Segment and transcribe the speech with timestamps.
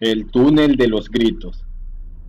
[0.00, 1.64] El túnel de los gritos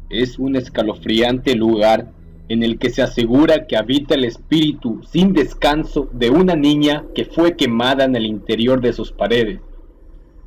[0.09, 2.11] es un escalofriante lugar
[2.47, 7.25] en el que se asegura que habita el espíritu sin descanso de una niña que
[7.25, 9.59] fue quemada en el interior de sus paredes.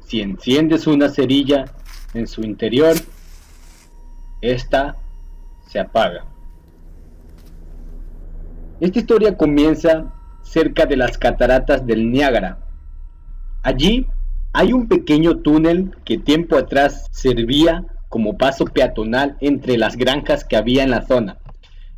[0.06, 1.66] Si enciendes una cerilla
[2.14, 2.96] en su interior,
[4.40, 4.96] esta
[5.68, 6.24] se apaga.
[8.80, 10.10] Esta historia comienza
[10.40, 12.60] cerca de las cataratas del Niágara.
[13.62, 14.06] Allí
[14.52, 20.56] hay un pequeño túnel que tiempo atrás servía como paso peatonal entre las granjas que
[20.56, 21.38] había en la zona.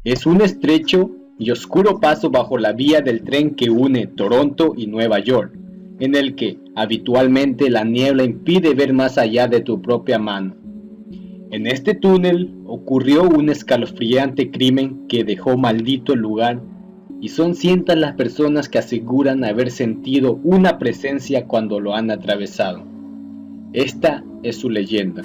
[0.05, 4.87] Es un estrecho y oscuro paso bajo la vía del tren que une Toronto y
[4.87, 5.55] Nueva York,
[5.99, 10.55] en el que habitualmente la niebla impide ver más allá de tu propia mano.
[11.51, 16.61] En este túnel ocurrió un escalofriante crimen que dejó maldito el lugar
[17.23, 22.83] y son cientos las personas que aseguran haber sentido una presencia cuando lo han atravesado.
[23.73, 25.23] Esta es su leyenda.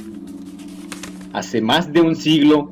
[1.34, 2.70] Hace más de un siglo,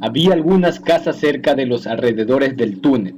[0.00, 3.16] había algunas casas cerca de los alrededores del túnel.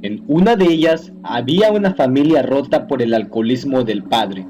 [0.00, 4.46] En una de ellas había una familia rota por el alcoholismo del padre,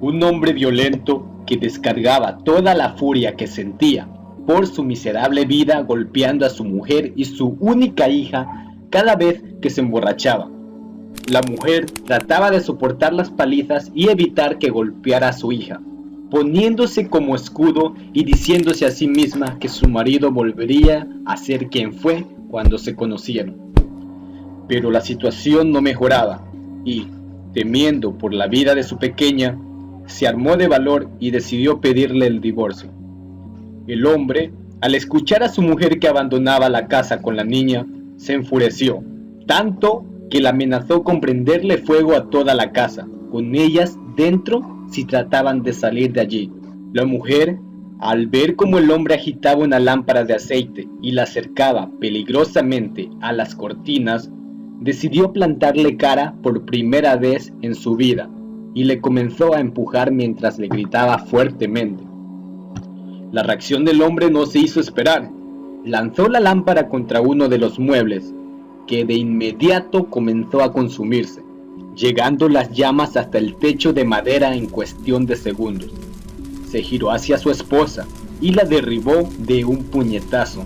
[0.00, 4.08] un hombre violento que descargaba toda la furia que sentía
[4.46, 9.70] por su miserable vida golpeando a su mujer y su única hija cada vez que
[9.70, 10.50] se emborrachaba.
[11.30, 15.80] La mujer trataba de soportar las palizas y evitar que golpeara a su hija,
[16.30, 21.92] poniéndose como escudo y diciéndose a sí misma que su marido volvería a ser quien
[21.92, 23.56] fue cuando se conocieron.
[24.68, 26.44] Pero la situación no mejoraba
[26.84, 27.06] y,
[27.52, 29.58] temiendo por la vida de su pequeña,
[30.06, 32.90] se armó de valor y decidió pedirle el divorcio.
[33.86, 37.86] El hombre, al escuchar a su mujer que abandonaba la casa con la niña,
[38.18, 39.02] se enfureció,
[39.46, 45.04] tanto que la amenazó con prenderle fuego a toda la casa, con ellas dentro si
[45.04, 46.52] trataban de salir de allí.
[46.92, 47.58] La mujer,
[48.00, 53.32] al ver cómo el hombre agitaba una lámpara de aceite y la acercaba peligrosamente a
[53.32, 54.30] las cortinas,
[54.80, 58.28] decidió plantarle cara por primera vez en su vida
[58.74, 62.04] y le comenzó a empujar mientras le gritaba fuertemente.
[63.32, 65.30] La reacción del hombre no se hizo esperar
[65.88, 68.32] lanzó la lámpara contra uno de los muebles,
[68.86, 71.42] que de inmediato comenzó a consumirse,
[71.96, 75.90] llegando las llamas hasta el techo de madera en cuestión de segundos.
[76.70, 78.06] Se giró hacia su esposa
[78.40, 80.64] y la derribó de un puñetazo.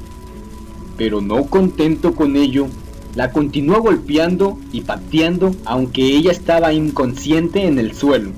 [0.97, 2.67] Pero no contento con ello,
[3.15, 8.31] la continuó golpeando y pateando aunque ella estaba inconsciente en el suelo.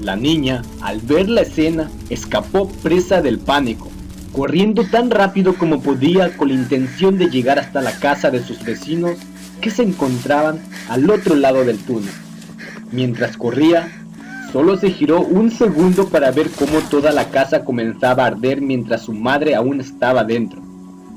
[0.00, 3.88] La niña, al ver la escena, escapó presa del pánico
[4.32, 8.62] corriendo tan rápido como podía con la intención de llegar hasta la casa de sus
[8.64, 9.18] vecinos
[9.60, 12.12] que se encontraban al otro lado del túnel.
[12.92, 13.88] Mientras corría,
[14.52, 19.02] solo se giró un segundo para ver cómo toda la casa comenzaba a arder mientras
[19.02, 20.62] su madre aún estaba dentro,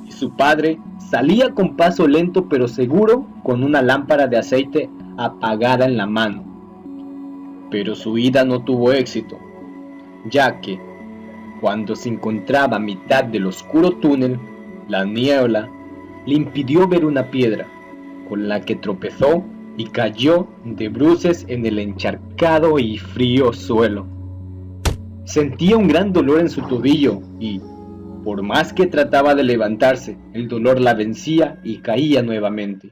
[0.07, 0.79] y su padre
[1.09, 6.43] salía con paso lento pero seguro con una lámpara de aceite apagada en la mano.
[7.69, 9.37] Pero su ida no tuvo éxito,
[10.29, 10.90] ya que
[11.61, 14.39] cuando se encontraba a mitad del oscuro túnel,
[14.89, 15.69] la niebla
[16.25, 17.67] le impidió ver una piedra,
[18.27, 19.43] con la que tropezó
[19.77, 24.07] y cayó de bruces en el encharcado y frío suelo.
[25.23, 27.61] Sentía un gran dolor en su tobillo y,
[28.23, 32.91] por más que trataba de levantarse, el dolor la vencía y caía nuevamente.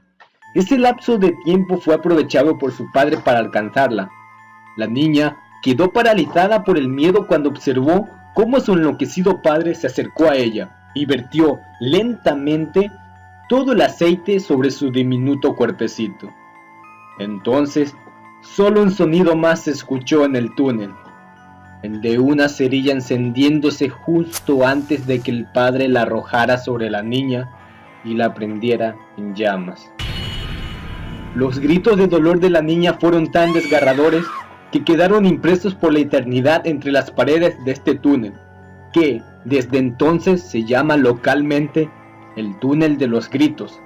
[0.54, 4.10] Ese lapso de tiempo fue aprovechado por su padre para alcanzarla.
[4.76, 10.30] La niña quedó paralizada por el miedo cuando observó cómo su enloquecido padre se acercó
[10.30, 12.90] a ella y vertió lentamente
[13.48, 16.32] todo el aceite sobre su diminuto cuerpecito.
[17.18, 17.94] Entonces,
[18.42, 20.92] solo un sonido más se escuchó en el túnel,
[21.82, 27.02] el de una cerilla encendiéndose justo antes de que el padre la arrojara sobre la
[27.02, 27.48] niña
[28.04, 29.90] y la prendiera en llamas.
[31.34, 34.24] Los gritos de dolor de la niña fueron tan desgarradores
[34.72, 38.34] que quedaron impresos por la eternidad entre las paredes de este túnel,
[38.92, 41.90] que desde entonces se llama localmente
[42.36, 43.80] el túnel de los gritos.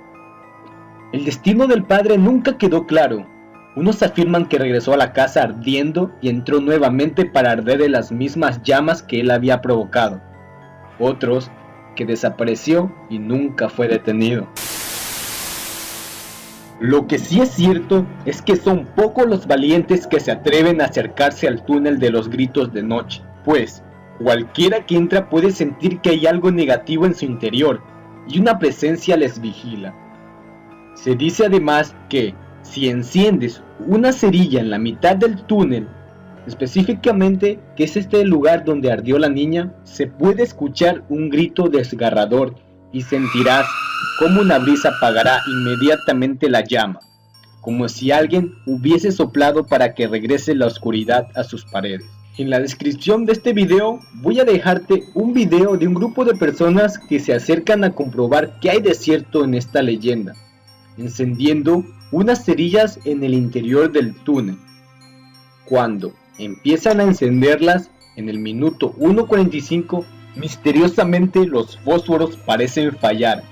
[1.13, 3.27] El destino del padre nunca quedó claro.
[3.77, 8.13] Unos afirman que regresó a la casa ardiendo y entró nuevamente para arder en las
[8.13, 10.21] mismas llamas que él había provocado.
[10.99, 11.51] Otros
[11.97, 14.49] que desapareció y nunca fue detenido.
[16.81, 20.87] Lo que sí es cierto es que son pocos los valientes que se atreven a
[20.87, 23.83] acercarse al túnel de los gritos de noche, pues
[24.19, 27.81] cualquiera que entra puede sentir que hay algo negativo en su interior
[28.29, 29.95] y una presencia les vigila.
[30.95, 35.87] Se dice además que si enciendes una cerilla en la mitad del túnel,
[36.47, 41.69] específicamente que es este el lugar donde ardió la niña, se puede escuchar un grito
[41.69, 42.57] desgarrador
[42.95, 43.67] y sentirás
[44.19, 47.01] como una brisa apagará inmediatamente la llama,
[47.61, 52.07] como si alguien hubiese soplado para que regrese la oscuridad a sus paredes.
[52.39, 56.35] En la descripción de este video voy a dejarte un video de un grupo de
[56.35, 60.35] personas que se acercan a comprobar que hay desierto en esta leyenda,
[60.97, 64.57] encendiendo unas cerillas en el interior del túnel.
[65.65, 70.05] Cuando empiezan a encenderlas, en el minuto 1.45,
[70.37, 73.43] misteriosamente los fósforos parecen fallar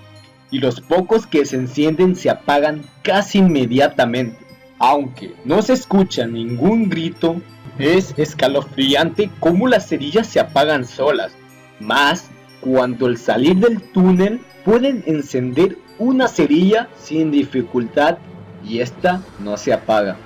[0.51, 4.39] y los pocos que se encienden se apagan casi inmediatamente.
[4.79, 7.41] Aunque no se escucha ningún grito
[7.79, 11.33] es escalofriante cómo las cerillas se apagan solas,
[11.81, 12.27] más
[12.61, 18.19] cuando al salir del túnel pueden encender una cerilla sin dificultad
[18.65, 20.17] y esta no se apaga.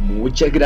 [0.00, 0.64] Muchas gracias.